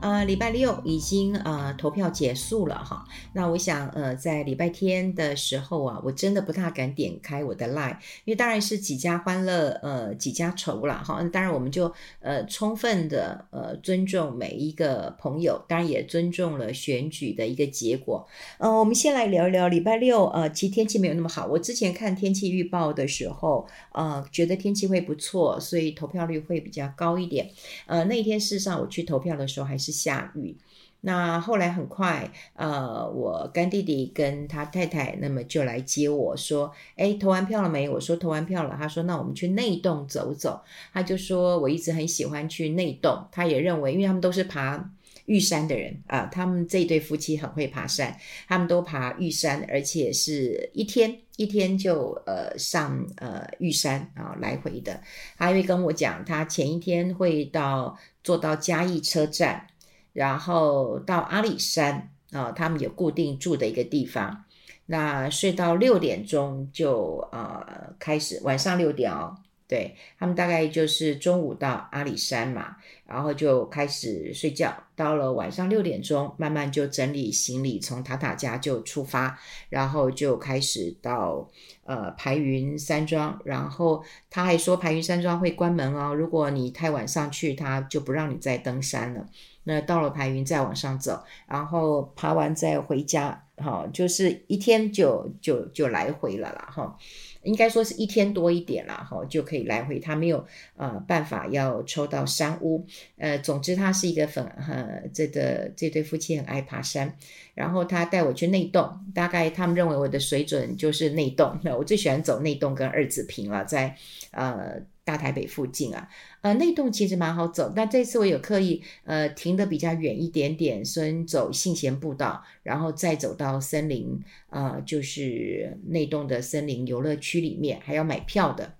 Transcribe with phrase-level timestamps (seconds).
[0.00, 3.04] 呃，礼拜六已经呃投票结束了哈。
[3.32, 11.20] 那我想呃，在礼拜天的时候啊，我真的不大敢点开我的 Line，因为当然是几家欢乐呃几家愁了哈。
[11.32, 18.24] 当然我们就呃充分的呃尊重每一个朋友，当然也尊重了选举的一个结果。
[18.58, 21.44] 呃，我们先来聊一聊礼拜六呃，其实天气没有那么好。
[21.46, 27.50] 我之前看天气预报的时候，呃，觉得天气会不错，所以投票率会比较高一点。
[27.86, 29.87] 呃，那一天事实上我去投票的时候还是。
[29.88, 30.54] 是下雨，
[31.00, 37.88] 那后来很快，呃，我干弟弟跟他太太，那么就来接我说，哎，投完票了没？
[37.88, 38.76] 我说投完票了。
[38.78, 40.60] 他说，那我们去内洞走走。
[40.92, 44.90] 他就说，我一直很喜欢去内洞，他也认为，因为他们都是爬
[45.26, 48.14] 玉山的人啊，他们这一对夫妻很会爬山，
[48.46, 55.00] 他们都爬玉山，而且是一天一天就呃上呃玉山啊来回的。
[55.36, 59.64] 他还会跟我讲，他前一天会到坐到嘉义车站。
[60.12, 64.44] 然后到阿里山啊，他们有固定住的一个地方。
[64.86, 74.74] 那睡到六点钟就呃开始，晚上六点哦，对，他们大概就是中午到阿里山嘛，然后就开始睡觉。
[74.96, 81.46] 到了晚上六点钟，慢慢就整理行李，从塔塔家就出发，然后就开始到
[81.84, 83.38] 呃排云山庄。
[83.44, 89.26] 然后他还说排云山庄会关门哦，如果你太晚上去，他就不让你再登山了。
[89.68, 96.96] 那到了排云再往上走，然后爬完再回家，哈，就是一天就就就来回了啦，哈，
[97.42, 99.98] 应该说是一天多一点啦，哈，就可以来回。
[99.98, 100.42] 他没有
[100.74, 102.86] 呃办法要抽到山屋，
[103.18, 107.14] 呃，总之他是一个粉，呃，这个这对夫妻很爱爬山，
[107.54, 113.94] 然后他带我去内洞，大概他们认为我的水准就是内洞，那我最喜欢走内洞跟二子坪了，在
[114.30, 114.80] 呃。
[115.08, 116.06] 大台北附近啊，
[116.42, 128.74] 呃，内洞其实蛮好走，但这次我有刻意呃停得比较远一点点，先走信贤步道，然后再走到森林啊、呃，就是内洞的森林游乐区里面，还要买票的。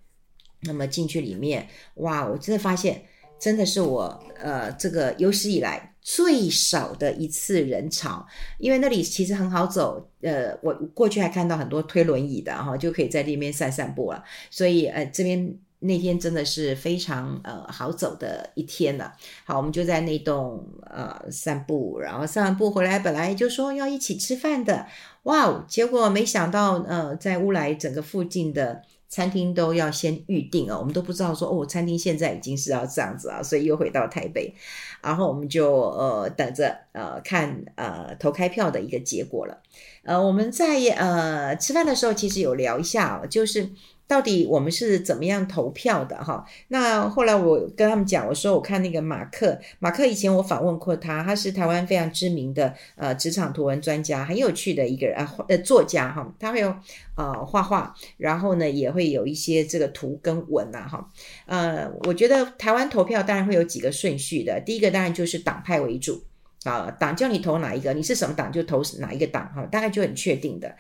[0.60, 3.04] 那么进去里面，哇，我真的发现，
[3.40, 8.26] 真的是我呃这个有史以来最少的一次人潮，
[8.58, 15.58] 因为那里其实很好走，呃，我过去还看到很多推轮椅的哈，就可以在那边散散步了，所以呃这边。
[15.80, 19.12] 那天真的是非常呃好走的一天了。
[19.44, 24.86] 好，我们就在那栋呃散步，然后散完步回来，本来就说要一起吃饭的，
[25.22, 25.64] 哇哦！
[25.68, 34.52] 结果没想到呃在乌来整个附近的餐厅都要先预定哦，我们都不知道说哦餐厅现在已经是要这样子啊，所以又回到台北，
[35.00, 39.62] 然后我们就呃等着呃看呃投开票的一个结果了。
[40.02, 43.70] 呃，我们在呃吃饭的时候其实有聊一下，就是。
[44.08, 46.42] 到底我们是怎么样投票的哈？
[46.68, 56.74] 那后来我跟他们讲，我说我看那个马克，马克以前我访问过他，他是台湾非常知名的呃职场图文专家，很有趣的一个人呃作家哈，他会有
[57.16, 61.06] 呃画画，然后呢也会有一些这个图跟文呐哈。
[61.44, 66.24] 呃，我觉得台湾投票当然会有几个顺序的，第一个当然就是党派为主。
[66.64, 70.74] 啊，党叫你投哪一个，你是什么党就投哪一个党哈，大概就很确定的。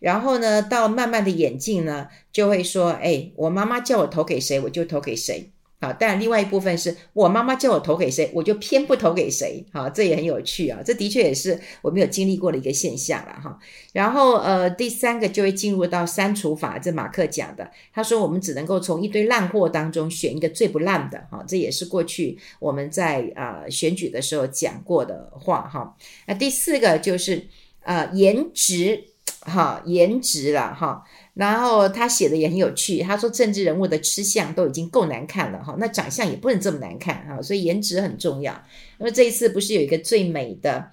[0.00, 5.50] 然后呢，到慢慢的演进呢，就会说，哎，我妈妈叫我投给谁，我就投给谁。
[5.80, 9.64] 好，但另外一部分是我妈妈叫我投给谁，我就偏不投给谁。
[9.72, 13.58] 好，这也很有趣啊，这的确也是我没有经历过的一个现象了哈。
[13.94, 25.96] 然后呃，第三个就会进入到删除法，这马克讲的，他说我们只能够从一堆烂货当中选一个最不烂的哈，这也是过去我们在啊、呃、选举的时候讲过的话哈。
[26.26, 27.42] 那第四个就是
[27.84, 29.02] 呃颜值
[29.40, 31.02] 哈，颜值了哈。
[31.34, 38.62] 然后他写的也很有趣，他说政治人物的吃相都已经够难看了哈，那长相也不能这么难看哈，所以颜值很重要。
[38.98, 40.90] 那么这一次不是有一个最美的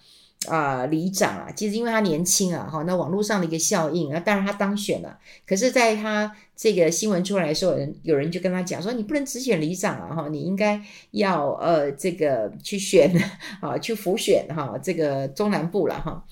[0.48, 5.18] 啊、呃、里长啊，其实因为他年轻啊哈，那网络上的一个效应啊，当然他当选了。
[5.46, 10.82] 可是在他这个新闻出来的时候，有人有人就跟他讲说，你不能只选里长啊哈，你应该
[11.12, 13.12] 要呃这个去选
[13.60, 16.24] 啊去辅选哈这个中南部了哈。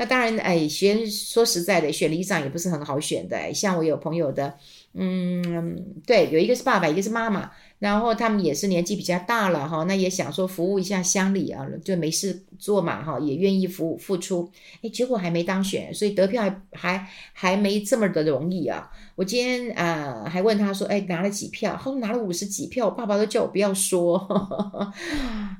[0.00, 3.52] 那当然，哎，学说实在的，选理长也不是很好选的。
[3.52, 4.56] 像我有朋友的，
[4.94, 7.50] 嗯，对，有一个是爸爸，一个是妈妈。
[7.78, 14.50] 然后他们也是年纪比较大了哈，那也想说服务一下乡里啊，就没事做嘛哈，也愿意服务付出，
[14.82, 18.90] 诶，结果还没当选，所以得票还还还没这么的容易啊。
[19.14, 21.74] 我今天啊、还问他说，诶，拿了几票？
[21.78, 24.18] 他说拿了五十几票，我爸爸都叫我不要说。
[24.18, 24.34] 呵
[24.74, 24.92] 呵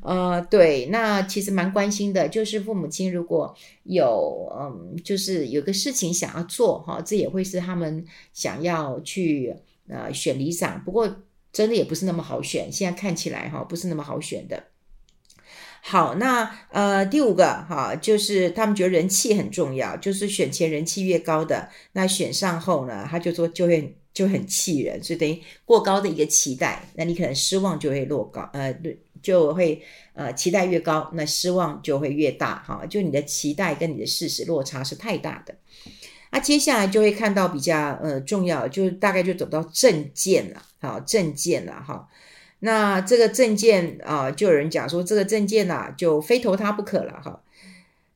[0.03, 3.55] 呃，对，那其实蛮关心的，就是父母亲如果
[3.85, 8.05] 有嗯，就是有个事情想要做哈，这也会是他们
[8.35, 9.55] 想要去去
[9.88, 11.22] 呃选里长，不过。
[11.52, 12.70] 真的也不是那么好选。
[12.70, 14.67] 现在看起来哈，不是那么好选的。
[15.82, 28.73] 好，那呃第五个哈，就是他们觉得人气很重要，就是选前人气越高的，那选上后呢，他就说就会就很气人，所以等于过高的一个期待，那你可能失望就会落高，呃，
[29.20, 29.82] 就会
[30.14, 35.52] 呃期待越高，那失望就会越大哈，就你的期待跟你的事实落差是太大的。
[36.31, 42.09] 那接下来就会看到比较呃重要，就大概就走到政见了，好政见了哈。
[42.61, 47.41] 那这个政见啊，就有人讲说这个政见呐，就非投他不可了哈。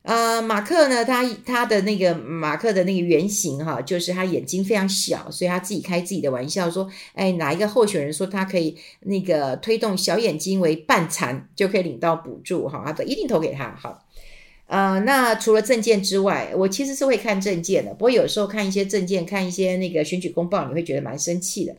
[0.03, 14.04] 呃，马克呢，他他的那个马克的那个原型哈，就是他眼睛非常小，所以他自己开自己的玩笑说，哎，哪一个候选人说他可以那个推动小眼睛为半残就可以领到补助哈，他一定投给他哈。
[14.67, 21.75] 呃，那除了政见之外，我其实是会看政见的，不过有时候看一些政见，看一些那个选举公报，你会觉得蛮生气的。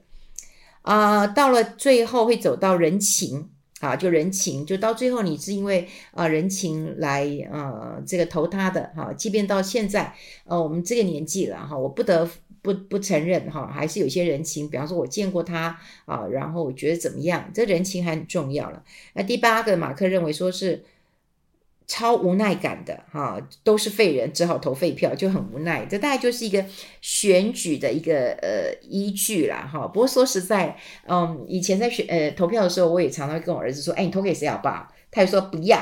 [0.82, 3.50] 啊、到了最后会走到人情
[3.80, 12.30] 啊，就人情，就到最后你是因为啊、人情来呃这个投他的哈、即便到现在呃我们这个年纪了哈、我不得
[12.62, 18.84] 不不承认哈、还是有些人情，比方说我见过他啊，然后我觉得怎么样，这人情还很重要了。
[19.14, 20.84] 那第八个马克认为说是。
[21.86, 25.86] 超无奈感的哈，都是废人，只好投废票，就很无奈。
[25.86, 26.64] 这大概就是一个
[27.00, 29.86] 选举的一个呃依据啦哈。
[29.86, 34.88] 不过说实在，嗯，以前在选呃投票的时候，我也常常跟我儿子说，哎，你投给谁好不好？
[35.08, 35.80] 他就说不要，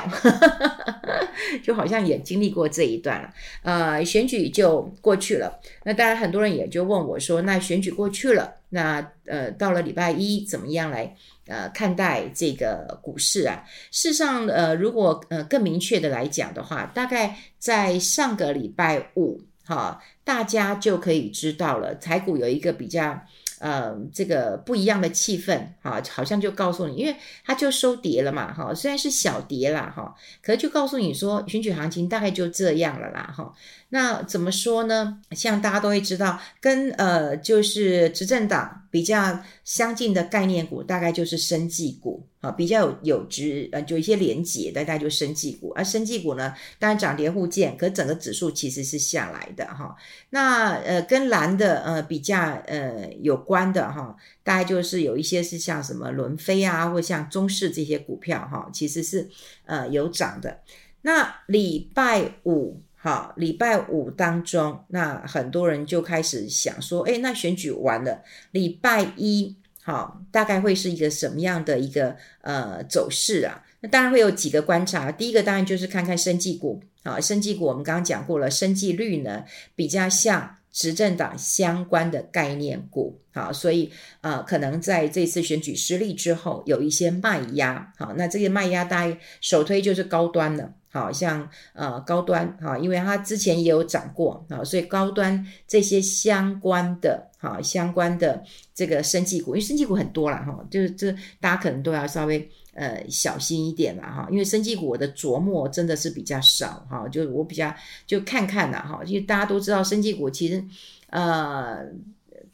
[1.61, 3.33] 就好像也经历过这一段了。
[3.63, 5.59] 呃，选举就过去了。
[5.83, 11.15] 那当然，很多人也就问我说，那选举过去了，那呃到了礼拜一怎么样来？
[11.47, 23.21] 呃，看待这个股市啊，事实上，呃，如果呃更明确的来讲的话，大概在上个礼拜五，哈，大家就可以知道了，台股有一个比较
[23.65, 30.13] 呃这个不一样的气氛，哈，好像就告诉你，因为它就收跌了嘛，哈，虽然是小跌啦，哈，
[30.43, 33.51] 可是就告诉你说，选举行情大概就这样了啦，哈。
[33.89, 35.19] 那怎么说呢？
[35.31, 45.71] 像大家都会知道，跟呃就是执政党比较相近的概念股，大概就是生技股啊，比较有有值呃，就一些连结，大概就生技股。
[45.75, 49.95] 而生技股呢，当然涨跌互见，可整个指数其实是下来的哈。
[50.29, 52.37] 那呃跟蓝的呃比较
[52.67, 59.27] 呃有关的哈，大概就是有一些是像什么伦飞啊，或像中视这些股票哈，其实是
[59.65, 60.59] 呃有涨的。
[61.01, 62.81] 那礼拜五。
[62.97, 69.55] 哈，礼拜五当中，那很多人就开始想说，诶，那选举完了，礼拜一，
[69.85, 73.63] 好，大概会是一个什么样的一个呃走势啊？
[73.81, 79.43] 那当然会有几个观察，第一个当然就是看看生技股，啊，生技股我们刚刚讲过了，生技率呢
[79.75, 83.91] 比较像执政党相关的概念股，好，所以
[84.21, 90.73] 呃，可能在这次选举失利之后，有一些卖压，好，那这个卖压大概首推就是高端了。
[90.99, 98.43] 好像呃高端哈，因为它之前也有涨过啊，所以高端这些相关的哈相关的
[98.73, 107.73] 这个生技股，因为生技股很多了哈，就是这大家可能都要稍微呃小心一点了哈，因为生技股我的琢磨真的是比较少哈，就我比较
[108.07, 110.63] 就看看了哈，因为大家都知道生技股其实
[111.09, 111.85] 呃。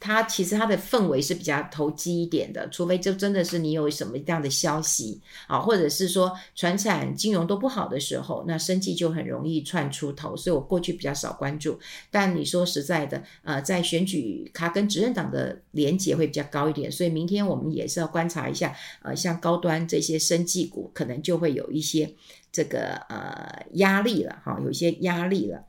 [0.04, 11.78] 它其实它的氛围是比较投机一点的，除非就真的是你有什么这样的消息啊，或者是说传产金融都不好的时候，那生计就很容易窜出头，所以我过去比较少关注。
[12.10, 22.12] 但你说实在的，呃，在选举它跟执政党的连结会比较高一点，所以明天我们也是要观察一下，呃，像高端这些生计股可能就会有一些
[22.50, 25.64] 这个呃压力了哈，有一些压力了。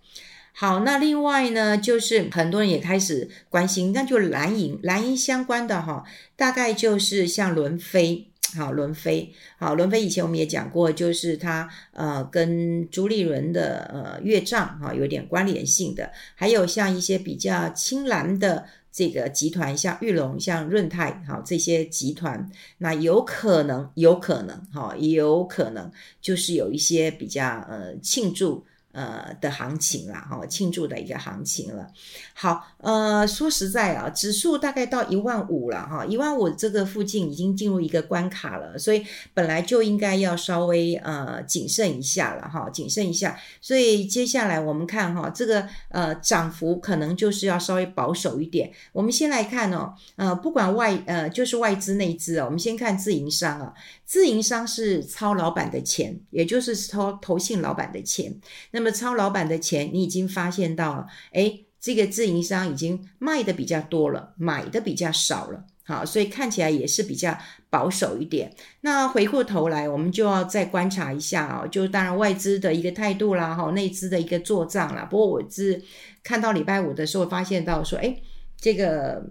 [0.55, 6.03] 好，那另外呢，就是很多人也开始关心，那就蓝银，蓝银相关的哈，
[6.35, 25.91] 大概就是像伦飞，好，伦飞，好，伦飞以前我们也讲过，就是它呃跟朱立伦的呃岳丈哈有点关联性的，还有像一些比较青蓝的这个集团，像玉龙、像润泰，好，这些集团，那有可能，有可能，哈，有可能
[26.21, 28.63] 就是有一些比较呃庆祝。
[28.93, 31.87] 呃的行情了，哈，庆祝的一个行情了。
[32.33, 43.37] 好，呃，说实在啊，指数大概到一万五了，哈，一万五这个附近已经进入一个关卡了，所以本来就应该要稍微呃谨慎一下了，哈，谨慎一下。
[43.59, 48.71] 所以接下来我们看哈，这个呃涨幅可能就是要稍微保守一点。
[48.91, 53.73] 我们先来看哦，呃，不管外呃就是外资内资啊，我们先看自营商啊。
[54.13, 58.39] 自营商是操老板的钱，也就是投投信老板的钱。
[58.69, 65.65] 那么操老板的钱，你已经发现到了，诶，这个自营商已经卖的比较多了，买的比较少了。
[65.83, 67.35] 好，所以看起来也是比较
[67.71, 68.53] 保守一点。
[68.81, 75.05] 那回过头来，我们就要再观察一下啊，就当然外资的一个态度啦，哈，内资的一个做账啦。
[75.05, 75.81] 不过我是
[76.21, 78.15] 看到礼拜五的时候，发现到说，哎。
[78.55, 79.21] 这个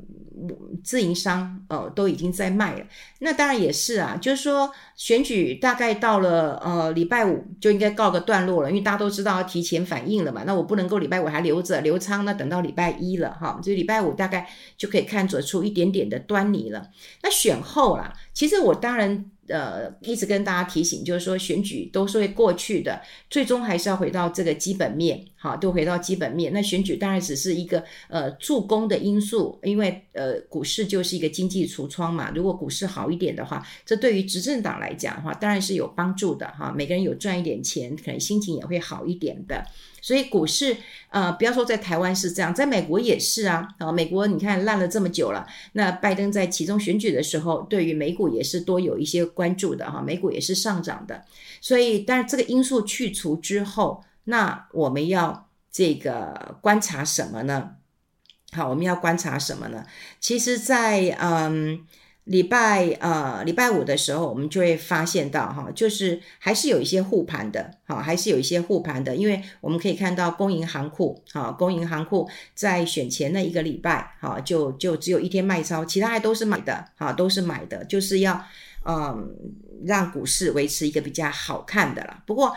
[0.83, 2.85] 自营商呃都已经在卖了，
[3.21, 16.89] 那当然也是啊，就是说选举大概到了呃礼拜五就应该告个段落了，因为大家都知道要提前反应了嘛，那我不能够礼拜五还留着留仓，那等到礼拜一了哈，就礼拜五大概就可以看得出一点点的端倪了。
[17.23, 19.31] 那选后啦，其实我当然。
[19.49, 26.53] 呃，一直跟大家提醒，就是说选举都是会过去的，最终还是要回到这个基本面，好，都回到基本面。
[26.53, 32.31] 那选举当然只是一个呃助攻的因素，因为呃股市就是一个经济橱窗嘛。
[32.35, 36.73] 如果股市好一点的话，这对于执政党来讲的话，当然是有帮助的哈。
[36.75, 39.65] 每个人有赚一点钱，可能心情也会好一点的。
[40.03, 40.77] 所以股市，
[41.09, 43.67] 呃，不要说在台湾是这样，在美国也是啊。
[43.79, 51.25] 啊，美国你看烂了这么久了，那拜登在其中选举的时候，对于美股也是多有一些关注的哈，美股也是上涨的。
[51.61, 57.77] 所以，但是这个因素去除之后，那我们要这个观察什么呢？
[58.51, 59.87] 好，我们要观察什么呢？
[60.21, 61.87] 其实在，在嗯。
[62.25, 78.41] 礼拜呃礼拜五的时候，我们就会发现到哈，就是还是有一些护盘的，哈，还是有一些护盘的，因为我们可以看到公营行库，哈，公营行库在选前那一个礼拜，哈，就就只有一天卖超，其他还都是买的，哈，都是买的，就是要
[78.87, 79.35] 嗯
[79.85, 82.23] 让股市维持一个比较好看的啦。
[82.25, 82.57] 不过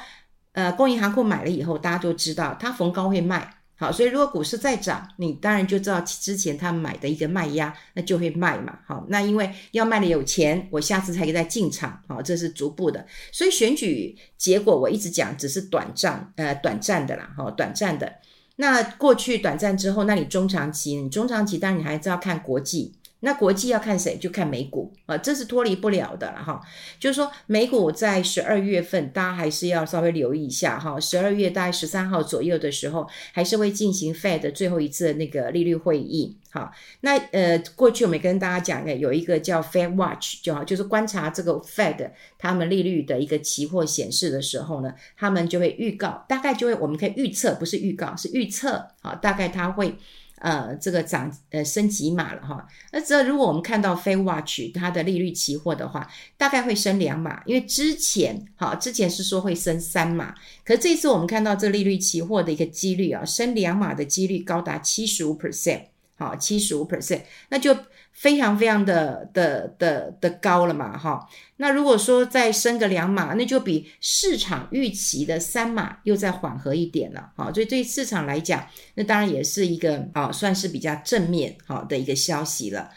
[0.52, 3.52] 呃，公营行库买了以后，大家都知道它逢高会卖。
[3.78, 8.80] 好，所以如果股市再涨，你当然就知道之前他买的一个卖压，那就会卖嘛。
[8.88, 12.02] 好，那因为要卖的有钱，我下次才可以再进场。
[12.08, 13.06] 好，这是逐步的。
[13.32, 17.30] 所以选举结果我一直讲只是短暂，呃，短暂的啦。
[17.36, 18.16] 好，短暂的。
[18.56, 22.96] 那过去短暂之后，那你中长期，你中长期当然你还是要看国际。
[23.26, 24.16] 那国际要看谁？
[24.18, 26.62] 就看美股啊，这是脱离不了的了哈。
[27.00, 31.00] 就是说，美股在十二月份，大家还是要稍微留意一下哈。
[31.00, 36.38] 十二月大概十三号左右的时候，还是会进行 Fed 最后一次的那个利率会议。
[36.52, 49.96] 好，那呃，过去我们跟大家讲的有一个叫 Fed Watch，就好，就是观察这个 Fed 他们利率的一个期货显示的时候呢，他们就会预告，大概就会我们可以预测，不是预告，是预测啊，大概它会。
[50.40, 52.68] 呃，这个涨呃升几码了哈。
[52.92, 65.82] 那这如果我们看到非 Watch 它的利率期货的话，大概会升两码，因为之前哈之前是说会升三码，可是这次我们看到这利率期货的一个几率啊，升两码的几率高达七十五 percent，
[66.18, 67.76] 好七十五 percent，那就。
[68.16, 71.28] 非常非常的的的的高了嘛，哈。
[71.58, 77.52] 那如果说再升个两码，那就比市场预期的三码又再缓和一点了，哈。
[77.54, 82.90] 所以对市场来讲，那当然也是一个啊，算是比较正面好的一个消息了。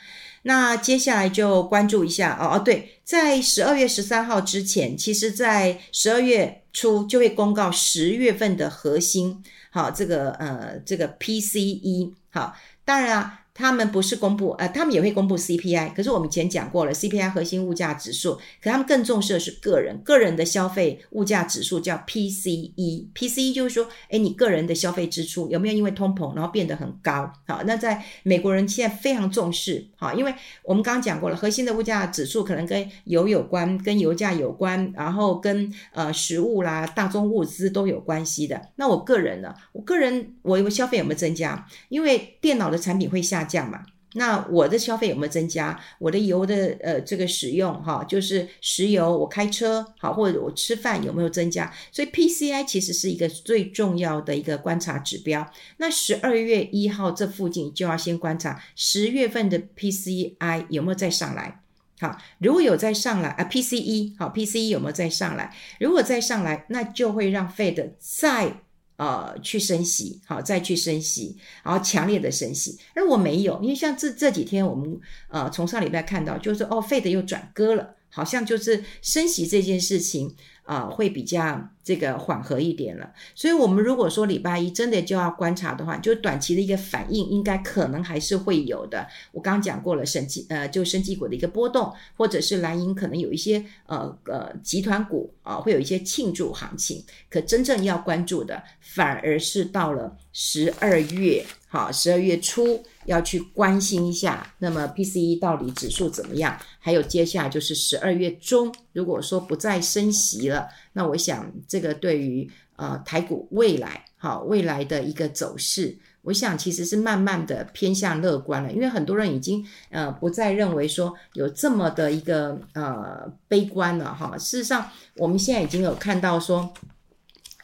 [0.43, 13.41] 那接下来就关注一下哦哦，对，在十二月十三号之前，其实在十二月初就会公告十月份的核心，好，这个呃这个 PCE，好，当然啊。
[13.59, 27.33] 他们不是公布，呃，他们也会公布 CPI，可是我们以前讲过了，CPI 核心物价指数，可他们更重视的是个人，个人的消费物价指数叫 PCE，PCE 就是说，诶，你个人的消费支出有没有因为通膨然后变得很高？
[27.49, 38.69] 好，那在美国人现在非常重视，好，因为我们刚刚讲过了，核心的物价指数可能跟油有关，跟油价有关，然后跟呃食物啦、大宗物资都有关系的。
[38.77, 41.67] 那我个人呢，我个人我有消费有没有增加？
[41.89, 43.48] 因为电脑的产品会下。
[43.49, 43.87] 降嘛？
[44.15, 45.79] 那我的消费有没有增加？
[45.99, 51.71] 我的油的呃这个使用哈，就是石油，我开车好，或者我吃饭有没有增加？
[51.93, 55.47] 所以 PCI 其实是一个最重要的一个观察指标。
[55.77, 61.61] 那十二月一号这附近就要先观察十月份的 PCI 有没有再上来。
[62.01, 65.55] 好，如果有再上来啊，PCE 好，PCE 有没有再上来？
[65.79, 68.63] 如果再上来，那就会让 Fed 再。
[68.99, 72.77] 呃，去升息，好，再去升息，然后强烈的升息。
[72.95, 80.35] 而我没有，因为像这这几天我们呃从上礼拜看到，就是哦，Fed 又转鸽了，好像就是升息这件事情。
[80.69, 83.11] 啊、会比较这个缓和一点了。
[83.35, 89.07] 所以，我们如果说礼拜一真的就要观察的话，就短期的一个反应，应该可能还是会有的。
[89.33, 97.03] 我刚刚讲过了，审计呃，就审计股的一个波动，或者是蓝银可能有一些呃呃集团股啊、会有一些庆祝行情。
[97.31, 102.83] 可真正要关注的，反而是到了十二月，好，十二月初。
[103.05, 106.59] 要去关心一下，那么 PCE 到底指数怎么样？
[106.79, 112.47] 还有接下来就是十二月中，如果说不再升息了，那我想这个对于
[112.77, 124.37] 呃台股未来好未来的一个走势，我想其实是慢慢的偏向乐观了，因为很多人已经呃不再认为说有这么的一个呃悲观了哈。
[124.37, 126.71] 事实上，我们现在已经有看到说，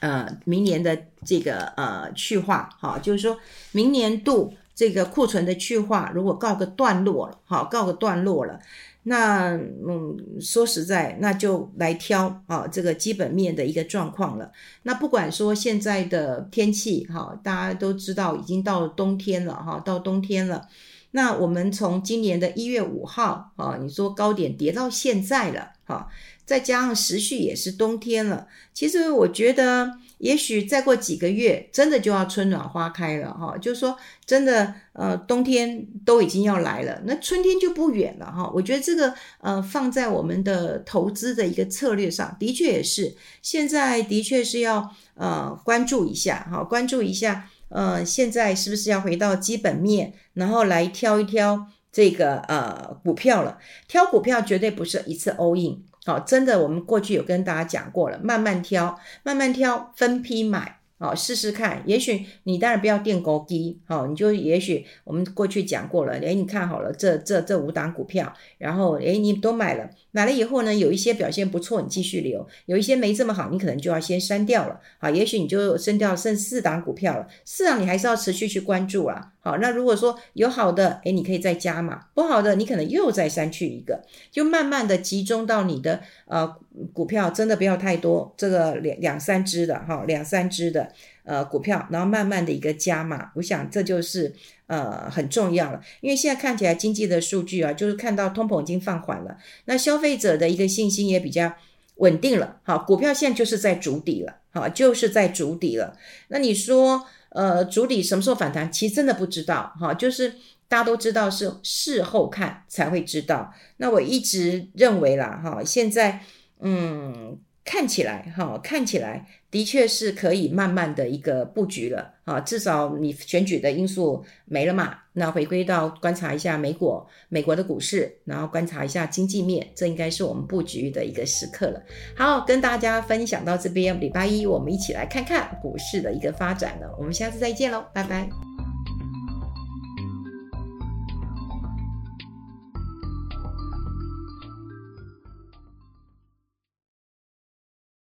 [0.05, 0.95] 呃，明年的
[1.25, 3.39] 这个呃去化哈，就是说
[3.73, 8.61] 明年度这个库存的去化如果告个段落了，好，告个段落了。
[9.05, 9.55] 那
[9.89, 14.53] 嗯，说实在，那就来挑啊这个基本面的一个状况了。
[14.83, 20.69] 那不管说现在的天气哈，大家都知道已经到冬天了哈，到冬天了。
[21.13, 26.09] 那我们从今年的一月五号啊，你说高点跌到现在了哈，
[26.45, 28.47] 再加上时序也是冬天了。
[28.73, 29.99] 其实我觉得。
[30.19, 33.59] 也许再过几个月，真的就要春暖花开了哈。
[33.59, 38.51] 就是说，真的，呃，冬天都已经要来了，那春天就不远了哈。
[38.55, 53.59] 我觉得这个，呃，放在我们的投资的一个策略上，的确也是，现在的确是要呃关注一下哈，关注一下，呃，现在是不是要回到基本面，然后来挑一挑这个呃股票了。
[53.89, 55.83] 挑股票绝对不是一次 all in。
[56.05, 60.81] 好，真的，我们过去有跟大家讲过了，慢慢挑，慢慢挑，分批买。
[60.97, 74.81] 好，试试看，也许你当然不要垫高低，好，你就也许我们过去讲过了，诶，你看好了这这这五档股票，然后诶，你都买了，买了以后呢，有一些表现不错，你继续留；有一些没这么好，你可能就要先删掉了。
[74.99, 79.33] 好，也许你就删掉剩四档股票了，四档你还是要持续去关注啊。
[79.41, 86.47] 好，那如果说有好的，诶，你可以再加嘛；不好的，你可能又再删去一个，就慢慢的集中到你的呃
[86.93, 90.93] 股票，真的不要太多，这个两两三只的哈，两三只的。
[91.27, 94.31] 呃，股票，然后慢慢的一个加码，我想这就是
[94.67, 95.81] 呃很重要了。
[96.01, 101.53] 因为现在看起来经济的数据啊，就是看到通膨已经放缓了，那消费者的一个信心也比较
[101.97, 102.61] 稳定了。
[102.63, 105.97] 好，股票现在就是在筑底了，好，就是在筑底了。
[106.29, 108.71] 那你说，呃，筑底什么时候反弹？
[108.73, 110.35] 其实真的不知道，哈，就是
[110.69, 113.53] 大家都知道是事后看才会知道。
[113.77, 116.21] 那我一直认为啦，哈，现在
[116.61, 117.39] 嗯。
[117.65, 131.83] 看起来哈，看起来的确是可以慢慢的一个布局了啊，至少你选举的因素没了嘛，那回归到观察一下美国美国的股市，然后观察一下经济面，这应该是我们布局的一个时刻了。
[132.15, 138.54] 好，跟大家分享到这边，礼拜一我们一起来看看股市的一个发展了，我们下次再见喽，拜拜。